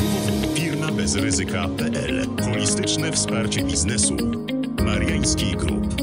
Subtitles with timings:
[0.00, 4.16] www.firmabezryzyka.pl Holistyczne wsparcie biznesu.
[4.84, 5.94] Mariański Group.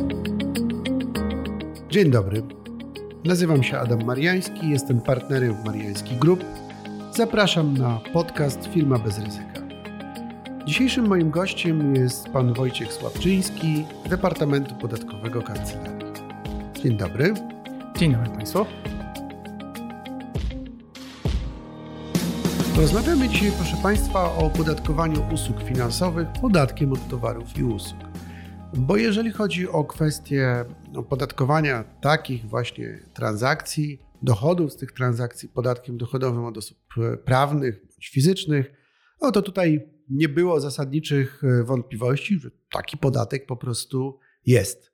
[1.90, 2.44] Dzień dobry.
[3.26, 6.44] Nazywam się Adam Mariański, jestem partnerem w Mariański Group.
[7.16, 9.62] Zapraszam na podcast Firma bez ryzyka.
[10.66, 16.08] Dzisiejszym moim gościem jest pan Wojciech Sławczyński z Departamentu Podatkowego Kancelarii.
[16.84, 17.34] Dzień dobry.
[17.98, 18.66] Dzień dobry Państwu.
[22.78, 28.00] Rozmawiamy dzisiaj, proszę Państwa, o opodatkowaniu usług finansowych podatkiem od towarów i usług.
[28.74, 30.66] Bo jeżeli chodzi o kwestię
[30.96, 36.78] opodatkowania takich właśnie transakcji, dochodów z tych transakcji podatkiem dochodowym od osób
[37.26, 38.72] prawnych bądź fizycznych,
[39.22, 44.92] no to tutaj nie było zasadniczych wątpliwości, że taki podatek po prostu jest.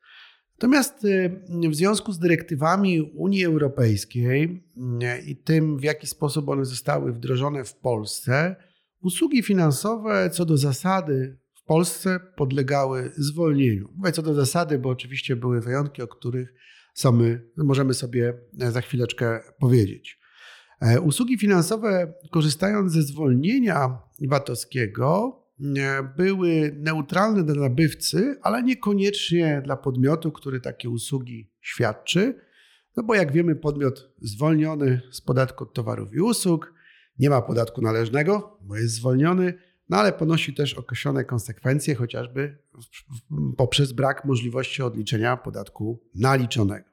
[0.57, 6.66] Natomiast y, w związku z dyrektywami Unii Europejskiej y, i tym, w jaki sposób one
[6.66, 8.55] zostały wdrożone w Polsce,
[9.02, 13.90] usługi finansowe co do zasady w Polsce podlegały zwolnieniu.
[13.96, 16.54] Mówię co do zasady, bo oczywiście były wyjątki, o których
[17.13, 20.20] my, możemy sobie za chwileczkę powiedzieć.
[20.81, 25.40] E, usługi finansowe, korzystając ze zwolnienia VAT-owskiego,
[26.18, 32.40] były neutralne dla nabywcy, ale niekoniecznie dla podmiotu, który takie usługi świadczy.
[32.98, 36.74] No bo jak wiemy, podmiot zwolniony z podatku od towarów i usług
[37.20, 39.54] nie ma podatku należnego, bo jest zwolniony,
[39.90, 42.57] no ale ponosi też określone konsekwencje, chociażby
[43.57, 46.90] poprzez brak możliwości odliczenia podatku naliczonego.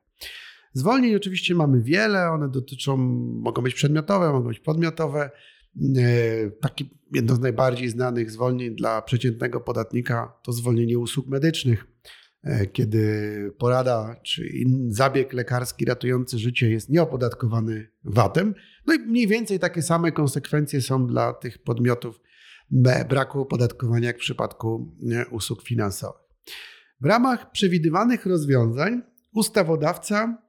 [0.72, 2.97] Zwolnień oczywiście mamy wiele, one dotyczą,
[3.42, 5.31] mogą być przedmiotowe, mogą być podmiotowe.
[5.76, 11.86] E, taki jedno z najbardziej znanych zwolnień dla przeciętnego podatnika to zwolnienie usług medycznych,
[12.42, 14.50] e, kiedy porada czy
[14.88, 18.54] zabieg lekarski ratujący życie jest nieopodatkowany VAT-em.
[18.86, 22.20] No i mniej więcej takie same konsekwencje są dla tych podmiotów
[23.08, 24.96] braku opodatkowania jak w przypadku
[25.30, 26.22] usług finansowych.
[27.00, 30.42] W ramach przewidywanych rozwiązań ustawodawca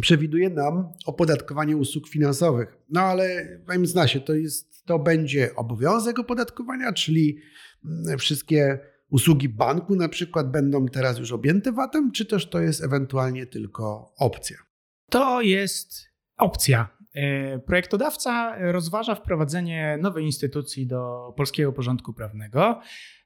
[0.00, 2.76] przewiduje nam opodatkowanie usług finansowych.
[2.90, 7.38] No ale powiem zna się, to, jest, to będzie obowiązek opodatkowania, czyli
[7.84, 8.78] mm, wszystkie
[9.10, 14.14] usługi banku na przykład będą teraz już objęte VAT-em, czy też to jest ewentualnie tylko
[14.18, 14.56] opcja?
[15.10, 16.88] To jest opcja.
[17.14, 22.80] E, projektodawca rozważa wprowadzenie nowej instytucji do polskiego porządku prawnego,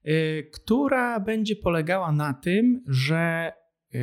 [0.04, 3.52] e, która będzie polegała na tym, że
[3.94, 3.98] e,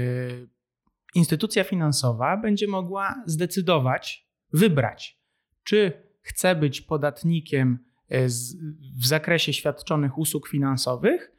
[1.15, 5.19] instytucja finansowa będzie mogła zdecydować, wybrać,
[5.63, 5.91] czy
[6.21, 7.79] chce być podatnikiem
[8.09, 8.27] e,
[8.99, 11.31] w zakresie świadczonych usług finansowych,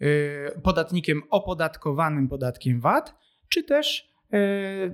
[0.00, 3.14] e, podatnikiem opodatkowanym podatkiem VAT,
[3.48, 4.38] czy też e,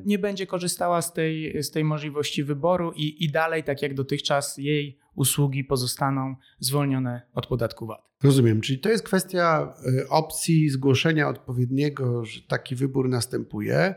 [0.05, 4.59] nie będzie korzystała z tej, z tej możliwości wyboru i, i dalej, tak jak dotychczas,
[4.59, 8.11] jej usługi pozostaną zwolnione od podatku VAT.
[8.23, 9.75] Rozumiem, czyli to jest kwestia
[10.09, 13.95] opcji zgłoszenia odpowiedniego, że taki wybór następuje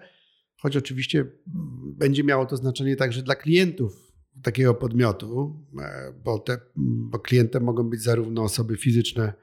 [0.63, 1.25] choć oczywiście
[1.97, 4.13] będzie miało to znaczenie także dla klientów
[4.43, 9.33] takiego podmiotu, e, bo, te, bo klientem mogą być zarówno osoby fizyczne,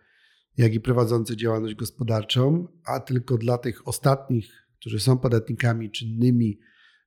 [0.56, 6.58] jak i prowadzące działalność gospodarczą, a tylko dla tych ostatnich, którzy są podatnikami czynnymi,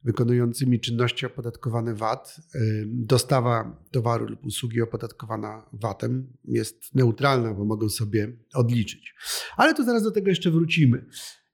[0.04, 7.90] wykonującymi czynności opodatkowane VAT, e, dostawa towaru lub usługi opodatkowana VAT-em jest neutralna, bo mogą
[7.90, 9.16] sobie odliczyć.
[9.58, 11.06] Ale to zaraz do tego jeszcze wrócimy.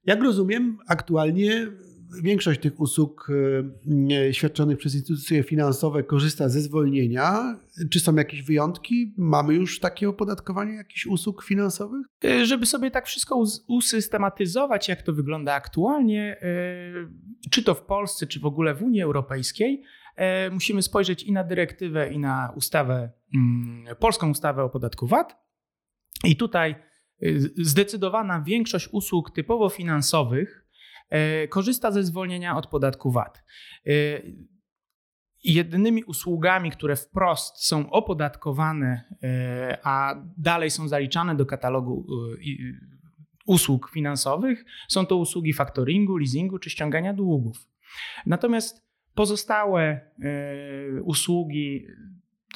[0.04, 1.72] Jak rozumiem, aktualnie
[2.22, 3.28] większość tych usług
[4.10, 7.58] e, świadczonych przez instytucje finansowe korzysta ze zwolnienia.
[7.90, 9.14] Czy są jakieś wyjątki?
[9.18, 12.06] Mamy już takie opodatkowanie jakichś usług finansowych?
[12.24, 16.50] E, żeby sobie tak wszystko usystematyzować, jak to wygląda aktualnie, e,
[17.50, 19.82] czy to w Polsce, czy w ogóle w Unii Europejskiej,
[20.52, 25.36] musimy spojrzeć i na dyrektywę, i na ustawę, mm, polską ustawę o podatku VAT.
[26.24, 26.74] I tutaj
[27.56, 30.59] zdecydowana większość usług typowo finansowych, E,
[31.48, 33.44] korzysta ze zwolnienia od podatku VAT.
[33.86, 33.90] E,
[35.44, 42.06] jedynymi usługami, które wprost są opodatkowane, e, a dalej są zaliczane do katalogu
[43.46, 47.56] usług finansowych, są to usługi faktoringu, leasingu czy ściągania długów.
[48.26, 50.00] Natomiast pozostałe
[51.04, 51.86] usługi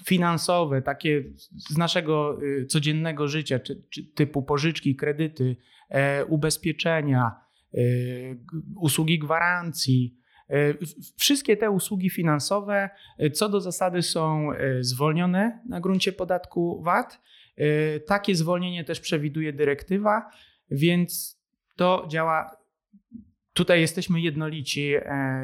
[0.06, 1.24] finansowe, takie
[1.70, 2.38] z naszego
[2.68, 5.56] codziennego życia, czy, czy typu pożyczki, kredyty,
[6.28, 7.43] ubezpieczenia,
[8.76, 10.16] usługi gwarancji.
[10.50, 10.78] Y,
[11.16, 12.90] wszystkie te usługi finansowe
[13.22, 14.48] y, co do zasady są
[14.80, 17.20] zwolnione na gruncie podatku VAT.
[18.06, 20.30] Takie zwolnienie też przewiduje dyrektywa,
[20.70, 21.40] więc
[21.76, 22.56] to działa
[23.52, 24.92] tutaj jesteśmy jednolici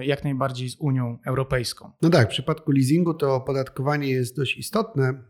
[0.01, 1.91] jak najbardziej z Unią Europejską.
[2.03, 5.23] No tak, w przypadku leasingu to opodatkowanie jest dość istotne,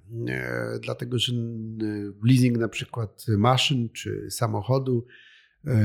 [0.83, 1.33] dlatego że
[2.25, 5.07] leasing na przykład maszyn czy samochodu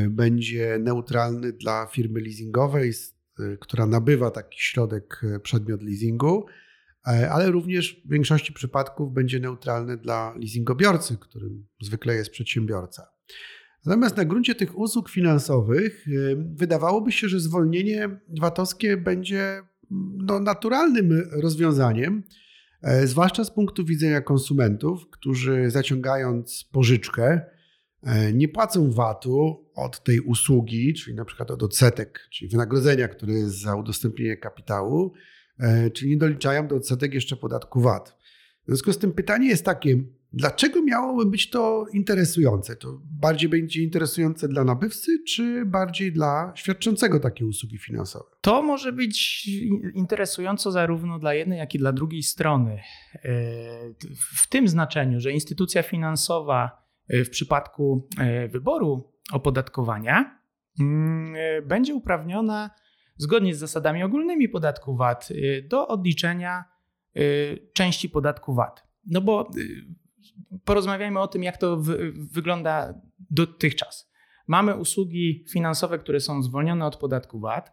[0.10, 2.94] będzie neutralny dla firmy leasingowej,
[3.60, 6.46] która nabywa taki środek, przedmiot leasingu
[7.08, 13.08] E, ale również w większości przypadków będzie neutralny dla leasingobiorcy, którym zwykle jest przedsiębiorca.
[13.86, 16.12] Natomiast na gruncie tych usług finansowych e,
[16.56, 19.62] wydawałoby się, że zwolnienie VAT-owskie będzie
[20.18, 22.24] no, naturalnym rozwiązaniem,
[22.82, 27.42] e, zwłaszcza z punktu widzenia konsumentów, którzy zaciągając pożyczkę
[28.34, 33.62] nie płacą VAT-u od tej usługi, czyli na przykład od odsetek, czyli wynagrodzenia, które jest
[33.62, 35.14] za udostępnienie kapitału,
[35.60, 38.18] E, czyli nie doliczają do odsetek jeszcze podatku VAT.
[38.64, 40.04] W związku z tym pytanie jest takie,
[40.34, 42.76] dlaczego miałoby być to interesujące?
[42.76, 48.26] To bardziej będzie interesujące dla nabywcy, czy bardziej dla świadczącego takie usługi finansowe?
[48.42, 49.48] To może być
[49.94, 52.80] interesujące zarówno dla jednej, jak i dla drugiej strony.
[53.16, 53.20] E,
[54.38, 58.08] w tym znaczeniu, że instytucja finansowa e, w przypadku
[58.50, 60.40] wyboru opodatkowania
[60.80, 61.36] mm,
[61.68, 62.70] będzie uprawniona
[63.18, 66.64] zgodnie z zasadami ogólnymi podatku VAT y, do odliczenia
[67.18, 68.88] y, części podatku VAT.
[69.06, 71.78] No bo y, porozmawiajmy o tym, jak to
[72.32, 72.94] wygląda
[73.30, 74.12] dotychczas.
[74.48, 77.72] Mamy usługi finansowe, które są zwolnione od podatku VAT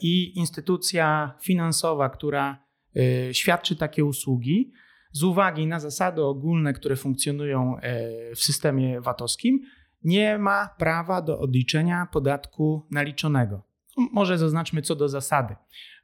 [0.00, 2.66] i instytucja finansowa, która
[3.32, 4.72] świadczy takie usługi,
[5.16, 7.76] z uwagi na zasady ogólne, które funkcjonują
[8.34, 9.60] w systemie VAT-owskim,
[10.04, 13.62] nie ma prawa do odliczenia podatku naliczonego.
[14.12, 15.56] Może zaznaczmy co do zasady,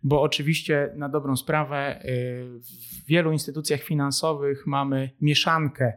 [0.03, 5.93] bo oczywiście na dobrą sprawę y, w wielu instytucjach finansowych mamy mieszankę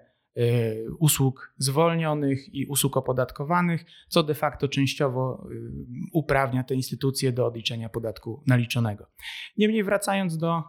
[1.00, 5.72] usług zwolnionych i usług opodatkowanych, co de facto częściowo y,
[6.14, 9.08] uprawnia te instytucje do odliczenia podatku naliczonego.
[9.58, 10.64] Niemniej wracając do,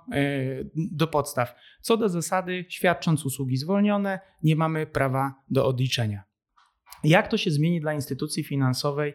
[0.77, 6.25] do podstaw, co do zasady, świadcząc usługi zwolnione, nie mamy prawa do odliczenia.
[7.05, 9.15] Jak to się zmieni dla instytucji finansowej,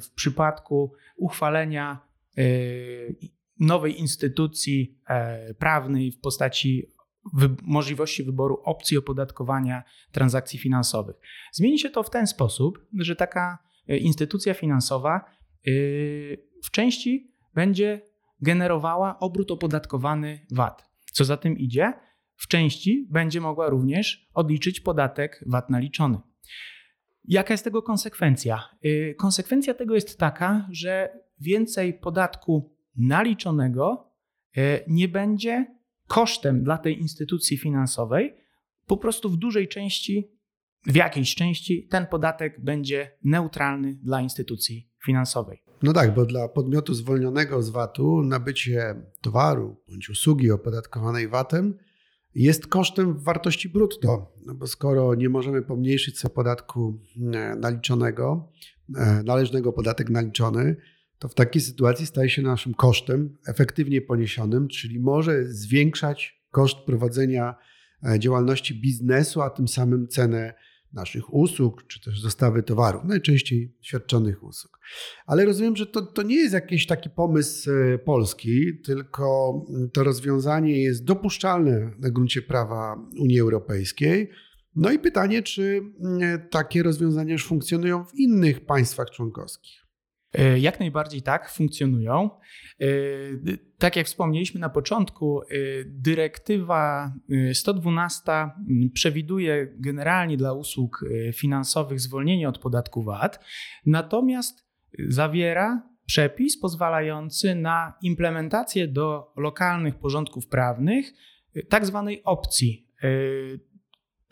[0.00, 2.00] w przypadku uchwalenia
[3.60, 6.92] nowej instytucji e, prawnej w postaci
[7.62, 9.82] możliwości wyboru opcji opodatkowania
[10.12, 11.16] transakcji finansowych.
[11.52, 13.58] Zmieni się to w ten sposób, że taka
[13.88, 15.24] e, instytucja finansowa
[15.66, 18.00] y, w części będzie
[18.40, 20.84] generowała obrót opodatkowany VAT.
[21.12, 21.92] Co za tym idzie,
[22.36, 26.18] w części będzie mogła również odliczyć podatek VAT naliczony.
[27.24, 28.68] Jaka jest tego konsekwencja?
[28.84, 34.12] Y, konsekwencja tego jest taka, że więcej podatku naliczonego
[34.88, 35.66] nie będzie
[36.12, 38.34] kosztem dla tej instytucji finansowej.
[38.86, 40.30] Po prostu w dużej części,
[40.86, 45.62] w jakiejś części ten podatek będzie neutralny dla instytucji finansowej.
[45.82, 51.78] No tak, bo dla podmiotu zwolnionego z VAT-u nabycie towaru bądź usługi opodatkowanej VAT-em
[52.34, 56.98] jest kosztem wartości brutto, no bo skoro nie możemy pomniejszyć sobie podatku
[57.34, 58.52] e, naliczonego,
[58.96, 60.76] e, należnego podatek naliczony,
[61.22, 67.54] to w takiej sytuacji staje się naszym kosztem efektywnie poniesionym, czyli może zwiększać koszt prowadzenia
[68.06, 70.54] e, działalności biznesu, a tym samym cenę
[70.92, 74.78] naszych usług, czy też dostawy towarów, najczęściej świadczonych usług.
[75.26, 80.04] Ale rozumiem, że to, to nie jest jakiś taki pomysł e, polski, tylko mm, to
[80.04, 84.30] rozwiązanie jest dopuszczalne na gruncie prawa Unii Europejskiej.
[84.76, 89.81] No i pytanie, czy mm, takie rozwiązania już funkcjonują w innych państwach członkowskich?
[90.34, 92.30] E, jak najbardziej tak, funkcjonują.
[92.80, 92.86] E,
[93.78, 95.44] tak jak wspomnieliśmy na początku, e,
[95.86, 97.12] dyrektywa
[97.52, 98.50] 112
[98.94, 103.44] przewiduje generalnie dla usług finansowych zwolnienie od podatku VAT,
[103.86, 104.66] natomiast
[105.08, 111.12] zawiera przepis pozwalający na implementację do lokalnych porządków prawnych
[111.68, 112.88] tak zwanej opcji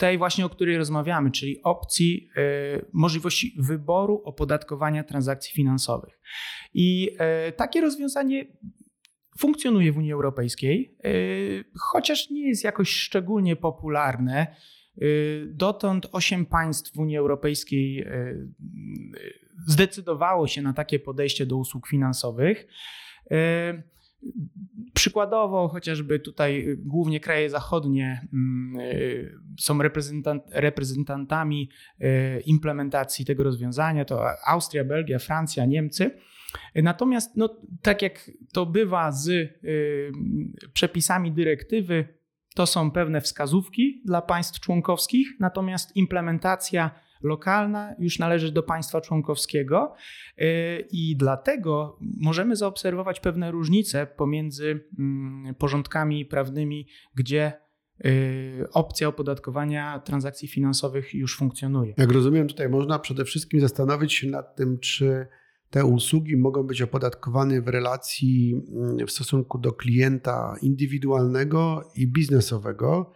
[0.00, 2.28] tej właśnie, o której rozmawiamy, czyli opcji
[2.78, 6.20] y, możliwości wyboru opodatkowania transakcji finansowych.
[6.74, 7.10] I
[7.48, 8.46] y, takie rozwiązanie
[9.38, 14.56] funkcjonuje w Unii Europejskiej, y, chociaż nie jest jakoś szczególnie popularne.
[15.46, 18.06] Dotąd osiem państw w Unii Europejskiej
[19.66, 22.66] zdecydowało się na takie podejście do usług finansowych.
[24.94, 34.04] Przykładowo, chociażby tutaj głównie kraje zachodnie mm, y, są reprezentant, reprezentantami y, implementacji tego rozwiązania,
[34.04, 36.10] to Austria, Belgia, Francja, Niemcy.
[36.74, 40.12] Natomiast, no, tak jak to bywa z y,
[40.72, 42.08] przepisami dyrektywy,
[42.54, 46.90] to są pewne wskazówki dla państw członkowskich, natomiast implementacja
[47.22, 49.94] lokalna już należy do państwa członkowskiego
[50.38, 50.44] y,
[50.92, 57.52] i dlatego możemy zaobserwować pewne różnice pomiędzy mm, porządkami prawnymi, gdzie
[58.04, 61.94] y, opcja opodatkowania transakcji finansowych już funkcjonuje.
[61.96, 65.26] Jak rozumiem, tutaj można przede wszystkim zastanowić się nad tym, czy
[65.70, 73.12] te usługi mogą być opodatkowane w relacji mm, w stosunku do klienta indywidualnego i biznesowego.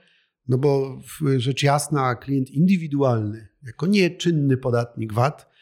[0.49, 1.01] No bo
[1.37, 5.55] rzecz jasna, klient indywidualny, jako nieczynny podatnik VAT,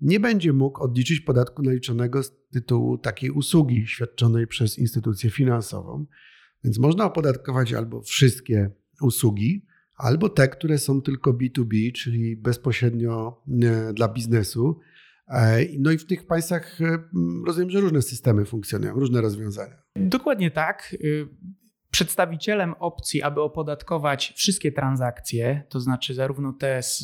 [0.00, 6.06] nie będzie mógł odliczyć podatku naliczonego z tytułu takiej usługi świadczonej przez instytucję finansową.
[6.64, 13.92] Więc można opodatkować albo wszystkie usługi, albo te, które są tylko B2B, czyli bezpośrednio e,
[13.92, 14.80] dla biznesu.
[15.28, 16.98] E, no i w tych państwach e,
[17.46, 19.82] rozumiem, że różne systemy funkcjonują, różne rozwiązania.
[19.96, 20.96] Dokładnie tak.
[21.94, 26.98] Y, przedstawicielem opcji, aby opodatkować wszystkie transakcje, to znaczy zarówno te z,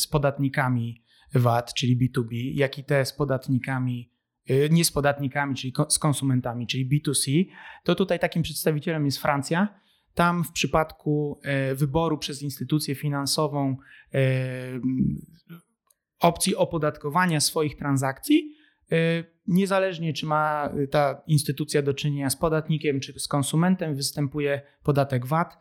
[0.00, 4.12] z podatnikami VAT, czyli B2B, jak i te z podatnikami,
[4.50, 7.44] y, nie z podatnikami, czyli z konsumentami, czyli B2C,
[7.84, 9.80] to tutaj takim przedstawicielem jest Francja.
[10.14, 13.76] Tam w przypadku e, wyboru przez instytucję finansową
[14.14, 14.20] e,
[16.20, 18.54] opcji opodatkowania swoich transakcji,
[18.92, 18.96] e,
[19.50, 25.58] niezależnie czy ma ta instytucja do czynienia z podatnikiem czy z konsumentem, występuje podatek VAT,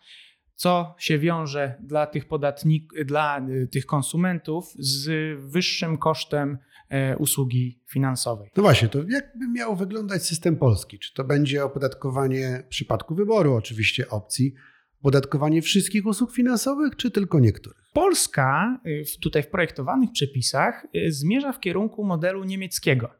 [0.55, 5.09] co się wiąże dla tych podatnik, dla y, tych konsumentów z
[5.51, 6.57] wyższym kosztem
[6.89, 8.49] e, usługi finansowej.
[8.55, 10.99] No właśnie, to jakby miał wyglądać system polski?
[10.99, 14.53] Czy to będzie opodatkowanie w przypadku wyboru oczywiście opcji,
[14.99, 17.83] opodatkowanie wszystkich usług finansowych, czy tylko niektórych?
[17.93, 23.18] Polska y, tutaj w projektowanych przepisach y, zmierza w kierunku modelu niemieckiego.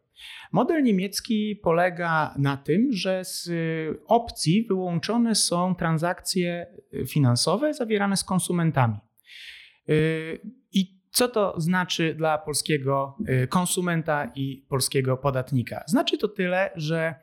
[0.52, 6.68] Model niemiecki polega na tym, że z y, opcji wyłączone są transakcje
[7.08, 8.98] finansowe zawierane z konsumentami.
[9.90, 15.84] Y, I co to znaczy dla polskiego y, konsumenta i polskiego podatnika?
[15.88, 17.16] Znaczy to tyle, że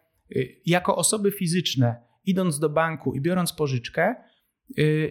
[0.67, 4.36] jako osoby fizyczne, idąc do banku i biorąc pożyczkę, Y,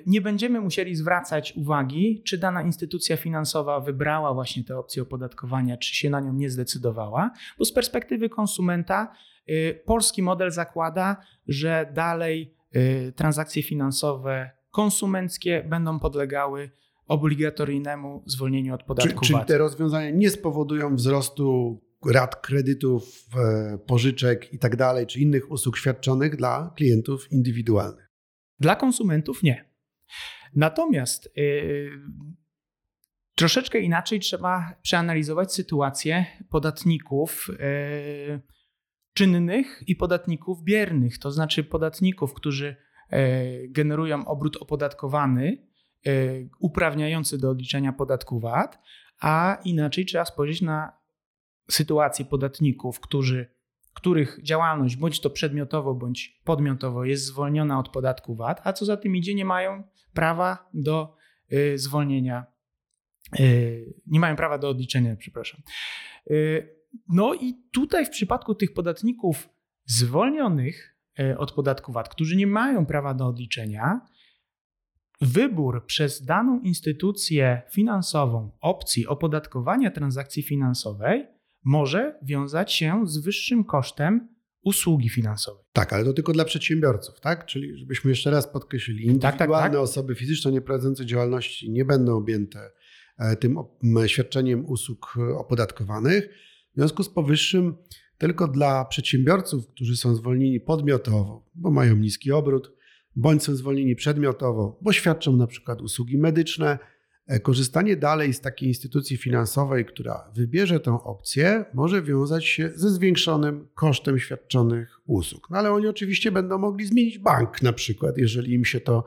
[0.05, 5.95] nie będziemy musieli zwracać uwagi, czy dana instytucja finansowa wybrała właśnie tę opcję opodatkowania, czy
[5.95, 9.11] się na nią nie zdecydowała, bo z perspektywy konsumenta
[9.49, 16.71] y, polski model zakłada, że dalej y, transakcje finansowe konsumenckie będą podlegały
[17.07, 21.79] obligatoryjnemu zwolnieniu od podatku Czy, Czyli te rozwiązania nie spowodują wzrostu
[22.13, 23.03] rat kredytów,
[23.37, 28.04] e, pożyczek i tak dalej, czy innych usług świadczonych dla klientów indywidualnych.
[28.59, 29.65] Dla konsumentów nie.
[30.55, 31.91] Natomiast yy,
[33.35, 38.41] troszeczkę inaczej trzeba przeanalizować sytuację podatników yy,
[39.13, 42.75] czynnych i podatników biernych, to znaczy podatników, którzy
[43.11, 43.17] yy,
[43.69, 45.67] generują obrót opodatkowany,
[46.05, 48.79] yy, uprawniający do odliczenia podatku VAT,
[49.19, 50.91] a inaczej trzeba spojrzeć na
[51.71, 53.54] sytuację podatników, którzy
[53.95, 58.97] których działalność bądź to przedmiotowo, bądź podmiotowo jest zwolniona od podatku VAT, a co za
[58.97, 59.83] tym idzie, nie mają
[60.13, 61.15] prawa do
[61.53, 62.45] y, zwolnienia,
[63.39, 65.61] y, nie mają prawa do odliczenia, przepraszam.
[66.31, 66.75] Y,
[67.09, 69.49] no i tutaj w przypadku tych podatników
[69.85, 70.95] zwolnionych
[71.37, 74.01] od podatku VAT, którzy nie mają prawa do odliczenia,
[75.21, 81.34] wybór przez daną instytucję finansową opcji opodatkowania transakcji finansowej
[81.65, 85.63] może wiązać się z wyższym kosztem usługi finansowej.
[85.73, 87.45] Tak, ale to tylko dla przedsiębiorców, tak?
[87.45, 89.81] Czyli żebyśmy jeszcze raz podkreślili, indywidualne tak, tak, tak.
[89.81, 92.71] osoby fizyczne nieprowadzące działalności nie będą objęte
[93.19, 93.57] e, tym
[94.05, 96.29] świadczeniem usług opodatkowanych.
[96.73, 97.75] W związku z powyższym
[98.17, 102.71] tylko dla przedsiębiorców, którzy są zwolnieni podmiotowo, bo mają niski obrót,
[103.15, 106.94] bądź są zwolnieni przedmiotowo, bo świadczą na przykład usługi medyczne, E,
[107.43, 113.67] korzystanie dalej z takiej instytucji finansowej, która wybierze tę opcję, może wiązać się ze zwiększonym
[113.73, 115.47] kosztem świadczonych usług.
[115.51, 119.05] No ale oni oczywiście będą mogli zmienić bank na przykład, jeżeli im się to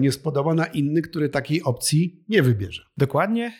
[0.00, 2.82] nie spodoba, na inny, który takiej opcji nie wybierze.
[2.96, 3.52] Dokładnie.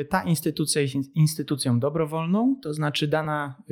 [0.00, 3.62] Y, ta instytucja jest instytucją dobrowolną, to znaczy dana,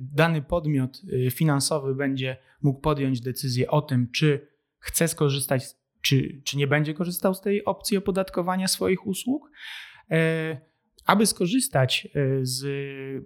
[0.00, 4.48] dany podmiot finansowy będzie mógł podjąć decyzję o tym, czy
[4.78, 9.50] chce skorzystać czy, czy nie będzie korzystał z tej opcji opodatkowania swoich usług.
[10.10, 10.72] E,
[11.06, 12.64] aby skorzystać e, z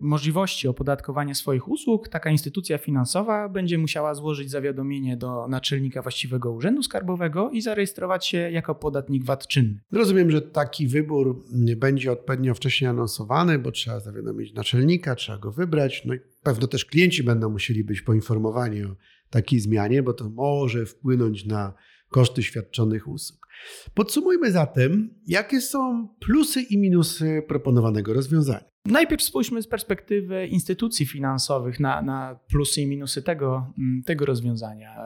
[0.01, 6.83] możliwości opodatkowania swoich usług, taka instytucja finansowa będzie musiała złożyć zawiadomienie do naczelnika właściwego urzędu
[6.83, 9.81] skarbowego i zarejestrować się jako podatnik VAT czynny.
[9.93, 11.45] Rozumiem, że taki wybór
[11.77, 16.05] będzie odpowiednio wcześniej anonsowany, bo trzeba zawiadomić naczelnika, trzeba go wybrać.
[16.05, 18.97] No i pewno też klienci będą musieli być poinformowani o
[19.31, 21.75] takiej zmianie, bo to może wpłynąć na
[22.11, 23.47] koszty świadczonych usług.
[23.95, 28.65] Podsumujmy zatem, jakie są plusy i minusy proponowanego rozwiązania.
[28.87, 34.97] Najpierw spójrzmy z perspektywy instytucji finansowych na, na plusy i minusy tego, mm, tego rozwiązania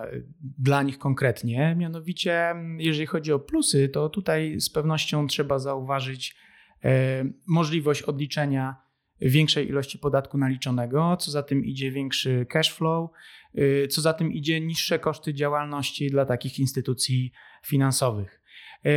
[0.59, 1.77] dla nich konkretnie.
[1.79, 6.37] Mianowicie, jeżeli chodzi o plusy, to tutaj z pewnością trzeba zauważyć
[6.85, 8.90] e, możliwość odliczenia
[9.21, 13.11] większej ilości podatku naliczonego, co za tym idzie większy cash flow,
[13.55, 17.33] e, co za tym idzie niższe koszty działalności dla takich instytucji
[17.65, 18.43] finansowych.
[18.85, 18.91] E,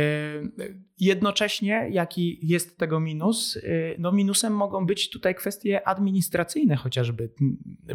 [1.00, 3.56] jednocześnie, jaki jest tego minus?
[3.56, 3.60] E,
[3.98, 7.30] no minusem mogą być tutaj kwestie administracyjne chociażby,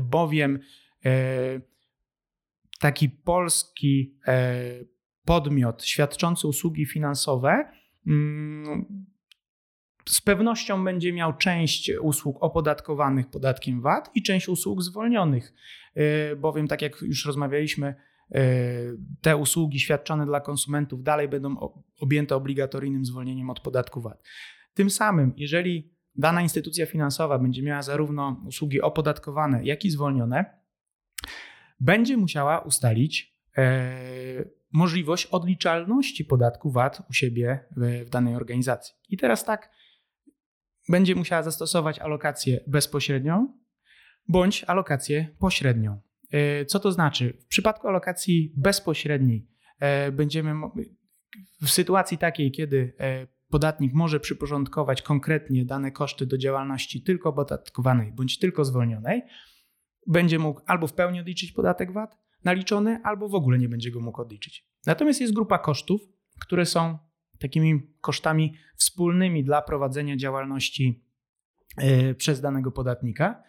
[0.02, 0.60] bowiem
[2.80, 4.16] taki polski
[5.26, 7.72] podmiot świadczący usługi finansowe
[8.08, 8.86] mm,
[10.12, 15.54] z pewnością będzie miał część usług opodatkowanych podatkiem VAT i część usług zwolnionych,
[16.38, 17.96] bowiem tak jak już rozmawialiśmy,
[18.36, 18.42] E,
[19.22, 21.56] te usługi świadczone dla konsumentów dalej będą
[22.00, 24.24] objęte obligatoryjnym zwolnieniem od podatku VAT.
[24.74, 30.46] Tym samym, jeżeli dana instytucja finansowa będzie miała zarówno usługi opodatkowane, jak i zwolnione,
[31.80, 37.60] będzie musiała ustalić e, możliwość odliczalności podatku VAT u siebie
[38.06, 38.96] w danej organizacji.
[39.10, 39.72] I teraz tak,
[40.90, 43.54] będzie musiała zastosować alokację bezpośrednią
[44.28, 46.02] bądź alokację pośrednią.
[46.32, 47.38] E, co to znaczy?
[47.40, 49.48] W przypadku alokacji bezpośredniej
[49.80, 50.54] e, będziemy
[51.62, 58.12] w sytuacji takiej, kiedy e, podatnik może przyporządkować konkretnie dane koszty do działalności tylko opodatkowanej
[58.12, 59.22] bądź tylko zwolnionej,
[60.08, 64.00] będzie mógł albo w pełni odliczyć podatek VAT naliczony, albo w ogóle nie będzie go
[64.00, 64.66] mógł odliczyć.
[64.86, 66.02] Natomiast jest grupa kosztów,
[66.40, 66.98] które są
[67.40, 71.04] takimi kosztami wspólnymi dla prowadzenia działalności
[72.18, 73.44] przez danego podatnika,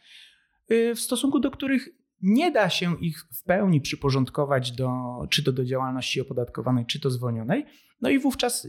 [0.68, 1.88] w stosunku do których
[2.22, 4.90] nie da się ich w pełni przyporządkować do,
[5.30, 7.66] czy to do działalności opodatkowanej, czy to zwolnionej.
[8.00, 8.68] No i wówczas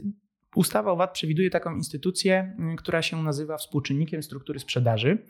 [0.55, 5.27] ustawa o VAT przewiduje taką instytucję, y, która się nazywa współczynnikiem struktury sprzedaży,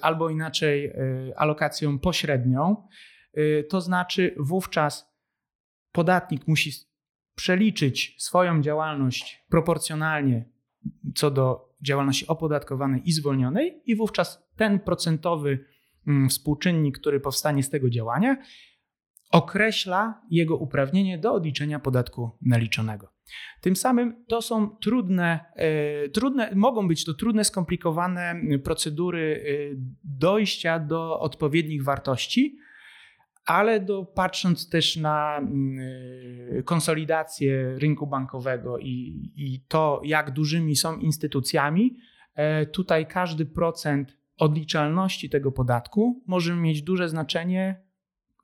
[0.00, 0.92] albo inaczej
[1.36, 2.88] alokacją pośrednią.
[3.68, 5.16] To znaczy wówczas
[5.92, 6.72] podatnik musi
[7.34, 10.44] przeliczyć swoją działalność proporcjonalnie
[11.14, 15.64] co do działalności opodatkowanej i zwolnionej, i wówczas ten procentowy
[16.06, 18.36] Mm, współczynnik, który powstanie z tego działania,
[19.30, 23.12] określa jego uprawnienie do odliczenia podatku naliczonego.
[23.60, 30.78] Tym samym to są trudne, e, trudne, mogą być to trudne, skomplikowane procedury e, dojścia
[30.78, 32.58] do odpowiednich wartości,
[33.46, 35.78] ale do, patrząc też na mm,
[36.58, 41.96] e, konsolidację rynku bankowego i, i to, jak dużymi są instytucjami,
[42.72, 47.82] tutaj każdy procent odliczalności tego podatku może mieć duże znaczenie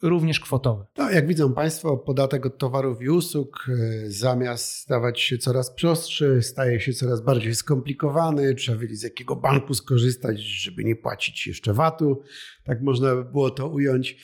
[0.02, 0.86] również kwotowe.
[0.98, 6.42] No, jak widzą Państwo, podatek od towarów i usług e, zamiast stawać się coraz prostszy,
[6.42, 8.54] staje się coraz bardziej skomplikowany.
[8.54, 12.22] Trzeba wiedzieć, z jakiego banku skorzystać, żeby nie płacić jeszcze VAT-u.
[12.64, 14.16] Tak można by było to ująć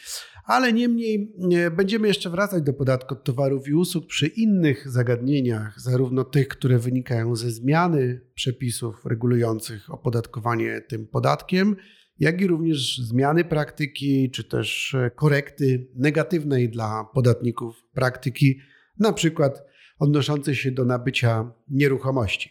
[0.44, 1.34] ale niemniej
[1.76, 6.78] będziemy jeszcze wracać do podatku od towarów i usług przy innych zagadnieniach, zarówno tych, które
[6.78, 11.76] wynikają ze zmiany przepisów regulujących opodatkowanie tym podatkiem,
[12.18, 18.58] jak i również zmiany praktyki, czy też korekty negatywnej dla podatników praktyki,
[18.98, 19.62] na przykład
[19.98, 22.50] odnoszącej się do nabycia nieruchomości.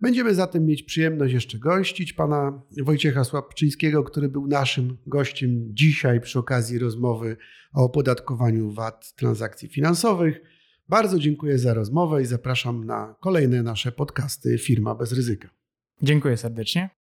[0.00, 6.38] Będziemy zatem mieć przyjemność jeszcze gościć pana Wojciecha Słabczyńskiego, który był naszym gościem dzisiaj przy
[6.38, 7.36] okazji rozmowy
[7.74, 10.40] o opodatkowaniu VAT transakcji finansowych.
[10.88, 15.48] Bardzo dziękuję za rozmowę i zapraszam na kolejne nasze podcasty Firma bez ryzyka.
[16.02, 17.03] Dziękuję serdecznie.